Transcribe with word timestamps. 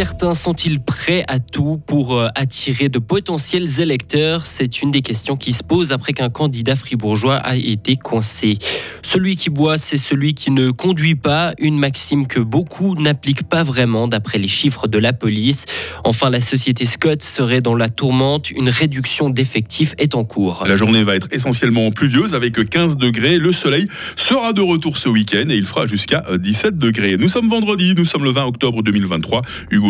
Certains 0.00 0.32
sont-ils 0.32 0.80
prêts 0.80 1.24
à 1.28 1.38
tout 1.38 1.78
pour 1.86 2.14
euh, 2.14 2.28
attirer 2.34 2.88
de 2.88 2.98
potentiels 2.98 3.82
électeurs? 3.82 4.46
C'est 4.46 4.80
une 4.80 4.90
des 4.90 5.02
questions 5.02 5.36
qui 5.36 5.52
se 5.52 5.62
pose 5.62 5.92
après 5.92 6.14
qu'un 6.14 6.30
candidat 6.30 6.74
fribourgeois 6.74 7.36
a 7.36 7.54
été 7.54 7.96
coincé. 7.96 8.56
Celui 9.02 9.36
qui 9.36 9.50
boit, 9.50 9.76
c'est 9.76 9.98
celui 9.98 10.32
qui 10.32 10.52
ne 10.52 10.70
conduit 10.70 11.16
pas, 11.16 11.52
une 11.58 11.78
maxime 11.78 12.26
que 12.26 12.40
beaucoup 12.40 12.94
n'appliquent 12.94 13.46
pas 13.46 13.62
vraiment 13.62 14.08
d'après 14.08 14.38
les 14.38 14.48
chiffres 14.48 14.86
de 14.86 14.96
la 14.96 15.12
police. 15.12 15.66
Enfin, 16.02 16.30
la 16.30 16.40
société 16.40 16.86
Scott 16.86 17.22
serait 17.22 17.60
dans 17.60 17.74
la 17.74 17.90
tourmente, 17.90 18.50
une 18.50 18.70
réduction 18.70 19.28
d'effectifs 19.28 19.94
est 19.98 20.14
en 20.14 20.24
cours. 20.24 20.64
La 20.66 20.76
journée 20.76 21.02
va 21.02 21.14
être 21.14 21.28
essentiellement 21.30 21.90
pluvieuse 21.90 22.34
avec 22.34 22.70
15 22.70 22.96
degrés. 22.96 23.36
Le 23.36 23.52
soleil 23.52 23.86
sera 24.16 24.54
de 24.54 24.62
retour 24.62 24.96
ce 24.96 25.10
week-end 25.10 25.50
et 25.50 25.56
il 25.56 25.66
fera 25.66 25.84
jusqu'à 25.84 26.24
17 26.38 26.78
degrés. 26.78 27.18
Nous 27.18 27.28
sommes 27.28 27.50
vendredi, 27.50 27.92
nous 27.94 28.06
sommes 28.06 28.24
le 28.24 28.30
20 28.30 28.46
octobre 28.46 28.82
2023. 28.82 29.42
Hugo 29.70 29.89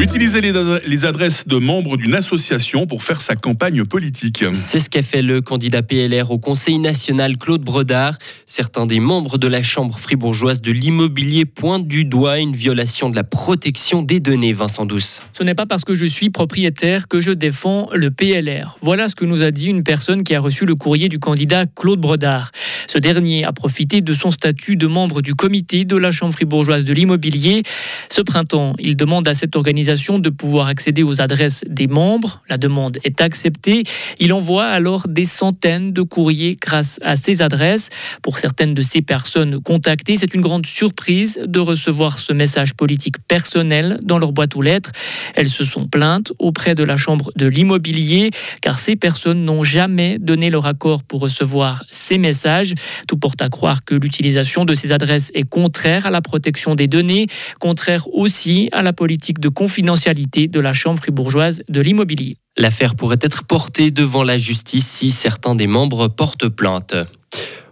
Utiliser 0.00 0.40
les, 0.40 1.04
adresses 1.04 1.46
de 1.46 1.58
membres 1.58 1.98
d'une 1.98 2.14
association 2.14 2.86
pour 2.86 3.02
faire 3.02 3.20
sa 3.20 3.36
campagne 3.36 3.84
politique. 3.84 4.46
C'est 4.54 4.78
ce 4.78 4.88
qu'a 4.88 5.02
fait 5.02 5.20
le 5.20 5.42
candidat 5.42 5.82
PLR 5.82 6.30
au 6.30 6.38
Conseil 6.38 6.78
national 6.78 7.36
Claude 7.36 7.60
Brodard. 7.60 8.16
Certains 8.46 8.86
des 8.86 8.98
membres 8.98 9.36
de 9.36 9.46
la 9.46 9.62
Chambre 9.62 9.98
fribourgeoise 9.98 10.62
de 10.62 10.72
l'immobilier 10.72 11.44
pointent 11.44 11.86
du 11.86 12.06
doigt 12.06 12.38
une 12.38 12.56
violation 12.56 13.10
de 13.10 13.16
la 13.16 13.24
protection 13.24 14.02
des 14.02 14.20
données, 14.20 14.54
Vincent 14.54 14.86
Douce. 14.86 15.20
Ce 15.34 15.42
n'est 15.42 15.54
pas 15.54 15.66
parce 15.66 15.84
que 15.84 15.92
je 15.92 16.06
suis 16.06 16.30
propriétaire 16.30 17.06
que 17.06 17.20
je 17.20 17.32
défends 17.32 17.90
le 17.92 18.10
PLR. 18.10 18.78
Voilà 18.80 19.06
ce 19.06 19.14
que 19.14 19.26
nous 19.26 19.42
a 19.42 19.50
dit 19.50 19.66
une 19.66 19.82
personne 19.82 20.24
qui 20.24 20.34
a 20.34 20.40
reçu 20.40 20.64
le 20.64 20.76
courrier 20.76 21.10
du 21.10 21.18
candidat 21.18 21.66
Claude 21.66 22.00
Brodard. 22.00 22.52
Ce 22.86 22.96
dernier 22.96 23.44
a 23.44 23.52
profité 23.52 24.00
de 24.00 24.14
son 24.14 24.30
statut 24.30 24.76
de 24.76 24.86
membre 24.86 25.20
du 25.20 25.34
comité 25.34 25.84
de 25.84 25.96
la 25.96 26.10
Chambre 26.10 26.32
fribourgeoise 26.32 26.84
de 26.84 26.94
l'immobilier. 26.94 27.62
Ce 28.08 28.22
printemps, 28.22 28.74
il 28.78 28.96
demande 28.96 29.28
à 29.28 29.34
cette 29.34 29.56
organisation 29.56 29.89
de 29.90 30.30
pouvoir 30.30 30.68
accéder 30.68 31.02
aux 31.02 31.20
adresses 31.20 31.64
des 31.68 31.88
membres. 31.88 32.42
La 32.48 32.58
demande 32.58 32.98
est 33.02 33.20
acceptée. 33.20 33.82
Il 34.20 34.32
envoie 34.32 34.66
alors 34.66 35.08
des 35.08 35.24
centaines 35.24 35.92
de 35.92 36.02
courriers 36.02 36.56
grâce 36.60 37.00
à 37.02 37.16
ces 37.16 37.42
adresses. 37.42 37.88
Pour 38.22 38.38
certaines 38.38 38.72
de 38.72 38.82
ces 38.82 39.02
personnes 39.02 39.60
contactées, 39.60 40.16
c'est 40.16 40.32
une 40.32 40.42
grande 40.42 40.64
surprise 40.64 41.40
de 41.44 41.58
recevoir 41.58 42.20
ce 42.20 42.32
message 42.32 42.74
politique 42.74 43.16
personnel 43.26 43.98
dans 44.04 44.18
leur 44.18 44.30
boîte 44.30 44.54
aux 44.54 44.62
lettres. 44.62 44.92
Elles 45.34 45.48
se 45.48 45.64
sont 45.64 45.88
plaintes 45.88 46.32
auprès 46.38 46.76
de 46.76 46.84
la 46.84 46.96
Chambre 46.96 47.32
de 47.34 47.46
l'immobilier 47.46 48.30
car 48.60 48.78
ces 48.78 48.94
personnes 48.94 49.44
n'ont 49.44 49.64
jamais 49.64 50.18
donné 50.20 50.50
leur 50.50 50.66
accord 50.66 51.02
pour 51.02 51.18
recevoir 51.18 51.84
ces 51.90 52.18
messages. 52.18 52.74
Tout 53.08 53.16
porte 53.16 53.42
à 53.42 53.48
croire 53.48 53.84
que 53.84 53.96
l'utilisation 53.96 54.64
de 54.64 54.76
ces 54.76 54.92
adresses 54.92 55.32
est 55.34 55.48
contraire 55.48 56.06
à 56.06 56.10
la 56.10 56.20
protection 56.20 56.76
des 56.76 56.86
données, 56.86 57.26
contraire 57.58 58.06
aussi 58.12 58.68
à 58.70 58.82
la 58.82 58.92
politique 58.92 59.40
de 59.40 59.48
confiance 59.48 59.79
confidentialité 59.80 60.46
de 60.46 60.60
la 60.60 60.74
Chambre 60.74 60.98
fribourgeoise 61.00 61.62
de 61.70 61.80
l'immobilier. 61.80 62.34
L'affaire 62.58 62.94
pourrait 62.94 63.18
être 63.22 63.44
portée 63.44 63.90
devant 63.90 64.22
la 64.22 64.36
justice 64.36 64.86
si 64.86 65.10
certains 65.10 65.54
des 65.54 65.66
membres 65.66 66.08
portent 66.08 66.48
plainte. 66.48 66.94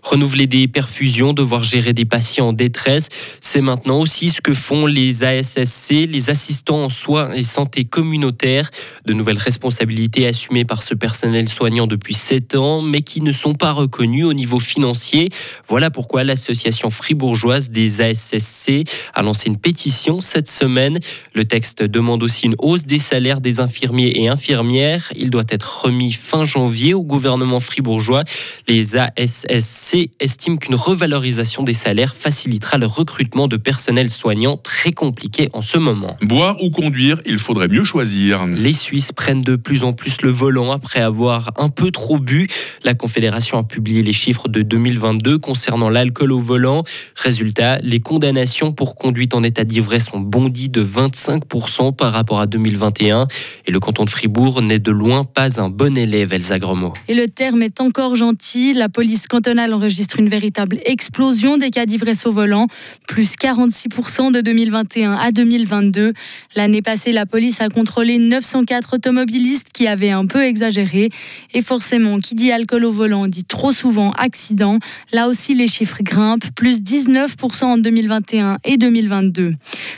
Renouveler 0.09 0.47
des 0.47 0.69
perfusions, 0.69 1.35
devoir 1.35 1.65
gérer 1.65 1.93
des 1.93 2.07
patients 2.07 2.49
en 2.49 2.53
détresse, 2.55 3.11
c'est 3.43 3.61
maintenant 3.61 4.01
aussi 4.01 4.31
ce 4.31 4.41
que 4.41 4.55
font 4.55 4.87
les 4.87 5.23
ASSC, 5.23 5.91
les 5.91 6.31
assistants 6.31 6.85
en 6.85 6.89
soins 6.89 7.31
et 7.35 7.43
santé 7.43 7.85
communautaire. 7.85 8.71
De 9.05 9.13
nouvelles 9.13 9.37
responsabilités 9.37 10.27
assumées 10.27 10.65
par 10.65 10.83
ce 10.83 10.95
personnel 10.95 11.51
soignant 11.51 11.87
depuis 11.87 12.15
7 12.15 12.55
ans, 12.55 12.81
mais 12.81 13.03
qui 13.03 13.21
ne 13.21 13.33
sont 13.33 13.53
pas 13.53 13.73
reconnues 13.73 14.25
au 14.25 14.33
niveau 14.33 14.61
financier. 14.61 15.29
Voilà 15.69 15.91
pourquoi 15.91 16.25
l'association 16.25 16.89
fribourgeoise 16.89 17.69
des 17.69 18.01
ASSC 18.01 18.89
a 19.13 19.23
lancé 19.23 19.49
une 19.51 19.59
pétition 19.59 20.23
cette 20.23 20.49
semaine. 20.49 20.99
Le 21.35 21.45
texte 21.45 21.83
demande 21.83 22.23
aussi 22.23 22.47
une 22.47 22.57
hausse 22.61 22.87
des 22.87 22.99
salaires 22.99 23.43
des 23.43 23.61
infirmiers 23.61 24.23
et 24.23 24.29
infirmières. 24.29 25.13
Il 25.17 25.29
doit 25.29 25.45
être 25.51 25.83
remis 25.85 26.13
fin 26.13 26.47
janvier 26.47 26.95
au 26.95 27.05
gouvernement 27.05 27.61
fribourgeois. 27.61 28.25
Les 28.69 28.97
ASSC 28.97 29.98
estime 30.21 30.59
qu'une 30.59 30.75
revalorisation 30.75 31.63
des 31.63 31.75
salaires 31.75 32.15
facilitera 32.15 32.79
le 32.79 32.87
recrutement 32.87 33.49
de 33.49 33.57
personnel 33.57 34.11
soignant 34.11 34.57
très 34.57 34.93
compliqué 34.93 35.49
en 35.53 35.63
ce 35.63 35.79
moment. 35.79 36.17
Boire 36.23 36.57
ou 36.63 36.71
conduire, 36.71 37.21
il 37.27 37.39
faudrait 37.39 37.69
mieux 37.69 37.85
choisir. 37.85 38.47
Les 38.47 38.73
Suisses 38.73 39.13
prennent 39.13 39.43
de 39.43 39.57
plus 39.57 39.85
en 39.85 39.93
plus 39.93 40.23
le 40.23 40.31
volant 40.31 40.73
après 40.73 41.01
avoir 41.01 41.51
un 41.57 41.69
peu 41.69 41.91
trop 41.91 42.19
bu. 42.19 42.47
La 42.85 42.95
Confédération 42.95 43.59
a 43.59 43.65
publié 43.65 44.03
les 44.03 44.13
chiffres 44.13 44.49
de 44.49 44.63
2022 44.63 45.39
concernant 45.39 45.89
l'alcool 45.89 46.33
au 46.33 46.41
volant. 46.41 46.85
Résultat, 47.17 47.79
les 47.79 48.01
condamnations 48.01 48.73
pour 48.73 48.97
conduite 48.97 49.35
en 49.35 49.43
état 49.43 49.65
d'ivresse 49.65 50.09
ont 50.13 50.21
bondi 50.21 50.69
de 50.69 50.85
25% 50.85 51.95
par 51.95 52.13
rapport 52.13 52.41
à 52.41 52.47
2021. 52.47 53.27
Et 53.67 53.71
le 53.71 53.81
canton 53.81 54.05
de 54.05 54.11
Fribourg 54.11 54.63
n'est 54.63 54.79
de 54.79 54.91
loin 54.91 55.25
pas 55.25 55.61
un 55.61 55.69
bon 55.69 55.97
élève, 55.97 56.33
Elsa 56.33 56.59
Gremo. 56.59 56.93
Et 57.09 57.15
le 57.15 57.29
terme 57.29 57.63
est 57.63 57.81
encore 57.81 58.17
gentil. 58.17 58.75
La 58.75 58.89
police 58.89 59.27
cantonale 59.27 59.75
en 59.75 59.79
enregistre 59.89 60.19
une 60.19 60.29
véritable 60.29 60.79
explosion 60.85 61.57
des 61.57 61.71
cas 61.71 61.87
d'ivresse 61.87 62.27
au 62.27 62.33
volant, 62.33 62.67
plus 63.07 63.37
46% 63.37 64.31
de 64.33 64.43
2021 64.43 65.15
à 65.15 65.33
2022. 65.33 66.13
L'année 66.57 66.83
passée, 66.83 67.11
la 67.11 67.25
police 67.25 67.63
a 67.63 67.71
contrôlé 67.71 68.19
904 68.19 68.97
automobilistes 68.97 69.69
qui 69.73 69.87
avaient 69.87 70.11
un 70.11 70.27
peu 70.27 70.45
exagéré. 70.45 71.09
Et 71.55 71.63
forcément, 71.63 72.19
qui 72.19 72.35
dit 72.35 72.53
alcool 72.53 72.85
au 72.85 72.91
volant 72.91 73.29
dit 73.29 73.45
trop 73.45 73.73
souvent 73.73 74.11
accident. 74.11 74.79
Là 75.11 75.27
aussi, 75.27 75.55
les 75.55 75.69
chiffres 75.69 76.03
grimpent, 76.03 76.55
plus 76.55 76.83
19% 76.83 77.65
en 77.65 77.79
2021 77.79 78.59
et 78.65 78.77
2022. 78.77 79.55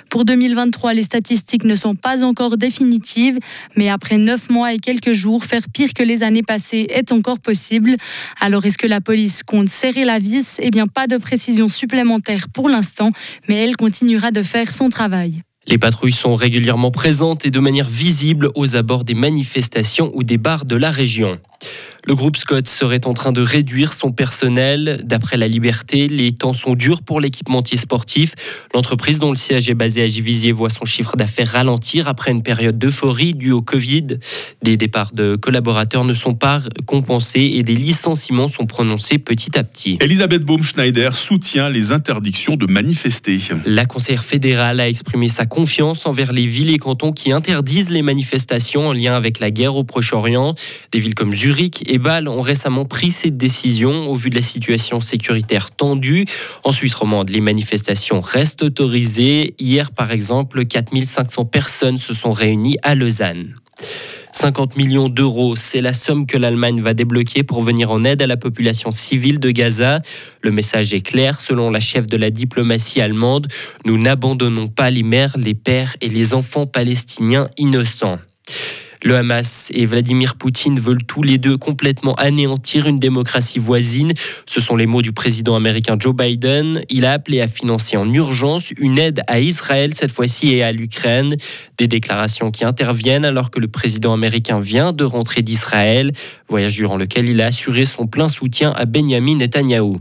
Pour 0.08 0.24
2023, 0.24 0.94
les 0.94 1.02
statistiques 1.02 1.64
ne 1.64 1.74
sont 1.74 1.96
pas 1.96 2.22
encore 2.22 2.56
définitives, 2.56 3.40
mais 3.74 3.88
après 3.88 4.18
9 4.18 4.50
mois 4.50 4.72
et 4.72 4.78
quelques 4.78 5.14
jours, 5.14 5.44
faire 5.44 5.62
pire 5.72 5.94
que 5.94 6.04
les 6.04 6.22
années 6.22 6.44
passées 6.44 6.86
est 6.90 7.10
encore 7.10 7.40
possible. 7.40 7.96
Alors, 8.38 8.64
est-ce 8.64 8.78
que 8.78 8.86
la 8.86 9.00
police 9.00 9.42
compte 9.42 9.68
serrer 9.80 10.04
la 10.04 10.18
vis, 10.18 10.58
eh 10.58 10.70
bien 10.70 10.86
pas 10.86 11.06
de 11.06 11.16
précision 11.16 11.68
supplémentaire 11.68 12.48
pour 12.52 12.68
l'instant, 12.68 13.10
mais 13.48 13.56
elle 13.56 13.76
continuera 13.76 14.30
de 14.30 14.42
faire 14.42 14.70
son 14.70 14.90
travail. 14.90 15.42
Les 15.66 15.78
patrouilles 15.78 16.12
sont 16.12 16.34
régulièrement 16.34 16.90
présentes 16.90 17.46
et 17.46 17.50
de 17.50 17.60
manière 17.60 17.88
visible 17.88 18.50
aux 18.54 18.76
abords 18.76 19.04
des 19.04 19.14
manifestations 19.14 20.10
ou 20.14 20.22
des 20.22 20.36
bars 20.36 20.66
de 20.66 20.76
la 20.76 20.90
région. 20.90 21.38
Le 22.06 22.14
groupe 22.14 22.36
Scott 22.36 22.66
serait 22.66 23.06
en 23.06 23.14
train 23.14 23.32
de 23.32 23.40
réduire 23.40 23.92
son 23.92 24.10
personnel. 24.10 25.02
D'après 25.04 25.36
La 25.36 25.48
Liberté, 25.48 26.08
les 26.08 26.32
temps 26.32 26.52
sont 26.52 26.74
durs 26.74 27.02
pour 27.02 27.20
l'équipementier 27.20 27.76
sportif. 27.76 28.34
L'entreprise 28.74 29.18
dont 29.18 29.30
le 29.30 29.36
siège 29.36 29.68
est 29.68 29.74
basé 29.74 30.02
à 30.02 30.06
Givisier 30.06 30.52
voit 30.52 30.70
son 30.70 30.84
chiffre 30.84 31.16
d'affaires 31.16 31.48
ralentir 31.48 32.08
après 32.08 32.30
une 32.30 32.42
période 32.42 32.78
d'euphorie 32.78 33.34
due 33.34 33.52
au 33.52 33.60
Covid. 33.60 34.06
Des 34.62 34.76
départs 34.76 35.12
de 35.12 35.36
collaborateurs 35.36 36.04
ne 36.04 36.14
sont 36.14 36.34
pas 36.34 36.62
compensés 36.86 37.52
et 37.54 37.62
des 37.62 37.76
licenciements 37.76 38.48
sont 38.48 38.66
prononcés 38.66 39.18
petit 39.18 39.58
à 39.58 39.64
petit. 39.64 39.98
Elisabeth 40.00 40.42
Baumschneider 40.42 41.10
soutient 41.12 41.68
les 41.68 41.92
interdictions 41.92 42.56
de 42.56 42.66
manifester. 42.66 43.38
La 43.66 43.84
conseillère 43.84 44.24
fédérale 44.24 44.80
a 44.80 44.88
exprimé 44.88 45.28
sa 45.28 45.46
confiance 45.46 46.06
envers 46.06 46.32
les 46.32 46.46
villes 46.46 46.70
et 46.70 46.78
cantons 46.78 47.12
qui 47.12 47.32
interdisent 47.32 47.90
les 47.90 48.02
manifestations 48.02 48.88
en 48.88 48.92
lien 48.92 49.14
avec 49.14 49.40
la 49.40 49.50
guerre 49.50 49.76
au 49.76 49.84
Proche-Orient. 49.84 50.54
Des 50.92 51.00
villes 51.00 51.14
comme 51.14 51.32
Zurich 51.32 51.82
et 51.90 51.98
Bâle 51.98 52.28
ont 52.28 52.40
récemment 52.40 52.84
pris 52.84 53.10
cette 53.10 53.36
décision 53.36 54.08
au 54.08 54.14
vu 54.14 54.30
de 54.30 54.36
la 54.36 54.42
situation 54.42 55.00
sécuritaire 55.00 55.72
tendue. 55.72 56.24
En 56.62 56.70
Suisse 56.70 56.94
romande, 56.94 57.30
les 57.30 57.40
manifestations 57.40 58.20
restent 58.20 58.62
autorisées. 58.62 59.54
Hier, 59.58 59.90
par 59.90 60.12
exemple, 60.12 60.64
4500 60.64 61.46
personnes 61.46 61.98
se 61.98 62.14
sont 62.14 62.30
réunies 62.32 62.76
à 62.84 62.94
Lausanne. 62.94 63.56
50 64.32 64.76
millions 64.76 65.08
d'euros, 65.08 65.56
c'est 65.56 65.80
la 65.80 65.92
somme 65.92 66.26
que 66.26 66.38
l'Allemagne 66.38 66.80
va 66.80 66.94
débloquer 66.94 67.42
pour 67.42 67.62
venir 67.62 67.90
en 67.90 68.04
aide 68.04 68.22
à 68.22 68.28
la 68.28 68.36
population 68.36 68.92
civile 68.92 69.40
de 69.40 69.50
Gaza. 69.50 69.98
Le 70.42 70.52
message 70.52 70.94
est 70.94 71.00
clair, 71.00 71.40
selon 71.40 71.70
la 71.70 71.80
chef 71.80 72.06
de 72.06 72.16
la 72.16 72.30
diplomatie 72.30 73.00
allemande, 73.00 73.48
nous 73.84 73.98
n'abandonnons 73.98 74.68
pas 74.68 74.90
les 74.90 75.02
mères, 75.02 75.36
les 75.36 75.54
pères 75.54 75.96
et 76.00 76.08
les 76.08 76.34
enfants 76.34 76.66
palestiniens 76.66 77.48
innocents. 77.58 78.20
Le 79.02 79.16
Hamas 79.16 79.70
et 79.72 79.86
Vladimir 79.86 80.34
Poutine 80.34 80.78
veulent 80.78 81.04
tous 81.04 81.22
les 81.22 81.38
deux 81.38 81.56
complètement 81.56 82.14
anéantir 82.16 82.86
une 82.86 82.98
démocratie 82.98 83.58
voisine. 83.58 84.12
Ce 84.46 84.60
sont 84.60 84.76
les 84.76 84.84
mots 84.84 85.00
du 85.00 85.12
président 85.12 85.56
américain 85.56 85.96
Joe 85.98 86.14
Biden. 86.14 86.82
Il 86.90 87.06
a 87.06 87.12
appelé 87.12 87.40
à 87.40 87.48
financer 87.48 87.96
en 87.96 88.12
urgence 88.12 88.72
une 88.78 88.98
aide 88.98 89.22
à 89.26 89.40
Israël 89.40 89.94
cette 89.94 90.12
fois-ci 90.12 90.52
et 90.52 90.62
à 90.62 90.72
l'Ukraine. 90.72 91.36
Des 91.78 91.86
déclarations 91.86 92.50
qui 92.50 92.66
interviennent 92.66 93.24
alors 93.24 93.50
que 93.50 93.58
le 93.58 93.68
président 93.68 94.12
américain 94.12 94.60
vient 94.60 94.92
de 94.92 95.04
rentrer 95.04 95.40
d'Israël, 95.40 96.12
voyage 96.48 96.74
durant 96.74 96.98
lequel 96.98 97.28
il 97.28 97.40
a 97.40 97.46
assuré 97.46 97.86
son 97.86 98.06
plein 98.06 98.28
soutien 98.28 98.70
à 98.72 98.84
Benjamin 98.84 99.36
Netanyahou. 99.36 99.98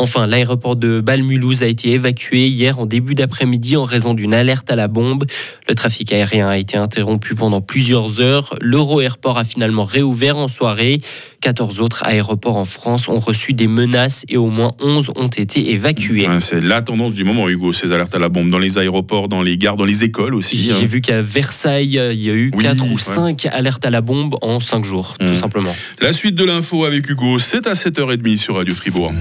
Enfin, 0.00 0.26
l'aéroport 0.26 0.76
de 0.76 1.02
Bâle-Mulhouse 1.02 1.62
a 1.62 1.66
été 1.66 1.90
évacué 1.90 2.46
hier 2.46 2.78
en 2.78 2.86
début 2.86 3.14
d'après-midi 3.14 3.76
en 3.76 3.84
raison 3.84 4.14
d'une 4.14 4.32
alerte 4.32 4.70
à 4.70 4.74
la 4.74 4.88
bombe. 4.88 5.26
Le 5.68 5.74
trafic 5.74 6.10
aérien 6.10 6.48
a 6.48 6.56
été 6.56 6.78
interrompu 6.78 7.34
pendant 7.34 7.60
plusieurs 7.60 8.18
heures. 8.18 8.54
L'Euro 8.62 9.02
Airport 9.02 9.36
a 9.36 9.44
finalement 9.44 9.84
réouvert 9.84 10.38
en 10.38 10.48
soirée. 10.48 11.00
14 11.42 11.80
autres 11.80 12.02
aéroports 12.06 12.56
en 12.56 12.64
France 12.64 13.08
ont 13.08 13.18
reçu 13.18 13.52
des 13.52 13.66
menaces 13.66 14.24
et 14.30 14.38
au 14.38 14.48
moins 14.48 14.72
11 14.80 15.10
ont 15.16 15.28
été 15.28 15.70
évacués. 15.72 16.26
C'est 16.38 16.62
la 16.62 16.80
tendance 16.80 17.12
du 17.12 17.24
moment, 17.24 17.50
Hugo, 17.50 17.74
ces 17.74 17.92
alertes 17.92 18.14
à 18.14 18.18
la 18.18 18.30
bombe 18.30 18.48
dans 18.48 18.58
les 18.58 18.78
aéroports, 18.78 19.28
dans 19.28 19.42
les 19.42 19.58
gares, 19.58 19.76
dans 19.76 19.84
les 19.84 20.02
écoles 20.02 20.34
aussi. 20.34 20.56
J'ai 20.56 20.72
hein. 20.72 20.86
vu 20.86 21.02
qu'à 21.02 21.20
Versailles, 21.20 22.00
il 22.12 22.22
y 22.22 22.30
a 22.30 22.34
eu 22.34 22.50
Oui, 22.54 22.64
4 22.64 22.82
ou 22.86 22.92
ouais. 22.92 22.98
5 22.98 23.46
alertes 23.52 23.84
à 23.84 23.90
la 23.90 24.00
bombe 24.00 24.36
en 24.40 24.60
5 24.60 24.82
jours, 24.82 25.16
tout 25.18 25.34
simplement. 25.34 25.76
La 26.00 26.14
suite 26.14 26.36
de 26.36 26.44
l'info 26.44 26.86
avec 26.86 27.06
Hugo, 27.10 27.38
c'est 27.38 27.66
à 27.66 27.74
7h30 27.74 28.38
sur 28.38 28.56
Radio 28.56 28.74
Fribourg. 28.74 29.12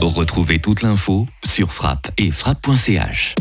Retrouvez 0.00 0.58
toute 0.58 0.82
l'info 0.82 1.26
sur 1.44 1.72
frappe 1.72 2.10
et 2.18 2.30
frappe.ch. 2.30 3.34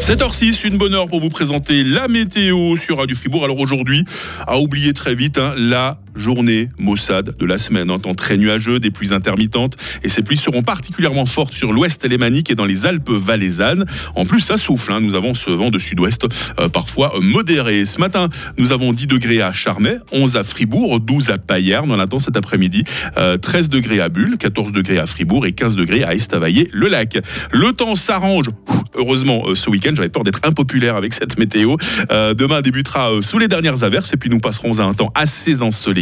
7h06, 0.00 0.66
une 0.66 0.78
bonne 0.78 0.94
heure 0.94 1.06
pour 1.06 1.20
vous 1.20 1.28
présenter 1.28 1.84
la 1.84 2.08
météo 2.08 2.76
sur 2.76 2.98
Radio 2.98 3.14
Fribourg. 3.14 3.44
Alors 3.44 3.58
aujourd'hui, 3.60 4.04
à 4.46 4.58
oublier 4.58 4.92
très 4.92 5.14
vite, 5.14 5.38
hein, 5.38 5.54
la 5.56 6.01
journée 6.14 6.68
Mossad 6.78 7.36
de 7.36 7.46
la 7.46 7.58
semaine. 7.58 7.90
Un 7.90 7.98
temps 7.98 8.14
très 8.14 8.36
nuageux, 8.36 8.78
des 8.80 8.90
pluies 8.90 9.12
intermittentes 9.12 9.76
et 10.02 10.08
ces 10.08 10.22
pluies 10.22 10.36
seront 10.36 10.62
particulièrement 10.62 11.26
fortes 11.26 11.52
sur 11.52 11.72
l'ouest 11.72 12.04
alémanique 12.04 12.50
et 12.50 12.54
dans 12.54 12.64
les 12.64 12.86
Alpes 12.86 13.10
valaisannes. 13.10 13.84
En 14.14 14.24
plus, 14.24 14.40
ça 14.40 14.56
souffle. 14.56 14.92
hein. 14.92 15.00
Nous 15.00 15.14
avons 15.14 15.34
ce 15.34 15.50
vent 15.50 15.70
de 15.70 15.78
sud-ouest 15.78 16.26
euh, 16.58 16.68
parfois 16.68 17.14
modéré. 17.20 17.84
Ce 17.86 17.98
matin, 17.98 18.28
nous 18.58 18.72
avons 18.72 18.92
10 18.92 19.06
degrés 19.06 19.42
à 19.42 19.52
Charmey, 19.52 19.96
11 20.12 20.36
à 20.36 20.44
Fribourg, 20.44 21.00
12 21.00 21.30
à 21.30 21.38
Payerne. 21.38 21.90
On 21.90 21.98
attend 21.98 22.18
cet 22.18 22.36
après-midi 22.36 22.84
euh, 23.16 23.36
13 23.38 23.68
degrés 23.68 24.00
à 24.00 24.08
Bulle, 24.08 24.36
14 24.38 24.72
degrés 24.72 24.98
à 24.98 25.06
Fribourg 25.06 25.46
et 25.46 25.52
15 25.52 25.76
degrés 25.76 26.04
à 26.04 26.14
Estavayer-le-Lac. 26.14 27.18
Le 27.52 27.72
temps 27.72 27.94
s'arrange. 27.94 28.46
Heureusement, 28.94 29.44
euh, 29.46 29.54
ce 29.54 29.70
week-end, 29.70 29.92
j'avais 29.96 30.08
peur 30.10 30.22
d'être 30.24 30.40
impopulaire 30.44 30.96
avec 30.96 31.14
cette 31.14 31.38
météo. 31.38 31.76
Euh, 32.10 32.34
demain 32.34 32.60
débutera 32.60 33.12
euh, 33.12 33.22
sous 33.22 33.38
les 33.38 33.48
dernières 33.48 33.84
averses 33.84 34.12
et 34.12 34.16
puis 34.16 34.28
nous 34.28 34.38
passerons 34.38 34.78
à 34.78 34.82
un 34.82 34.94
temps 34.94 35.10
assez 35.14 35.62
ensoleillé. 35.62 36.01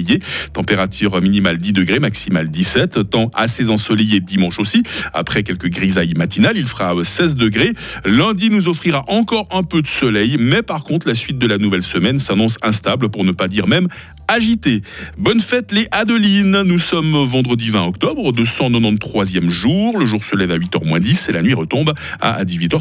Température 0.52 1.20
minimale 1.20 1.58
10 1.58 1.72
degrés, 1.72 1.98
maximale 1.98 2.50
17. 2.50 3.10
Temps 3.10 3.30
assez 3.34 3.70
ensoleillé 3.70 4.20
dimanche 4.20 4.58
aussi. 4.58 4.82
Après 5.14 5.42
quelques 5.42 5.68
grisailles 5.68 6.14
matinales, 6.16 6.56
il 6.56 6.66
fera 6.66 6.94
euh, 6.94 7.04
16 7.04 7.36
degrés. 7.36 7.72
Lundi 8.04 8.50
nous 8.50 8.68
offrira 8.68 9.04
encore 9.08 9.48
un 9.50 9.62
peu 9.62 9.82
de 9.82 9.86
soleil, 9.86 10.36
mais 10.38 10.62
par 10.62 10.84
contre, 10.84 11.08
la 11.08 11.14
suite 11.14 11.38
de 11.38 11.46
la 11.46 11.58
nouvelle 11.58 11.82
semaine 11.82 12.18
s'annonce 12.18 12.56
instable, 12.62 13.08
pour 13.08 13.24
ne 13.24 13.32
pas 13.32 13.48
dire 13.48 13.66
même 13.66 13.88
agitée. 14.28 14.80
Bonne 15.18 15.40
fête 15.40 15.72
les 15.72 15.88
Adelines. 15.90 16.62
Nous 16.62 16.78
sommes 16.78 17.24
vendredi 17.24 17.70
20 17.70 17.86
octobre, 17.86 18.32
293e 18.32 19.50
jour. 19.50 19.98
Le 19.98 20.06
jour 20.06 20.22
se 20.22 20.36
lève 20.36 20.52
à 20.52 20.58
8h 20.58 20.86
moins 20.86 21.00
10 21.00 21.28
et 21.28 21.32
la 21.32 21.42
nuit 21.42 21.54
retombe 21.54 21.94
à 22.20 22.44
18h30. 22.44 22.78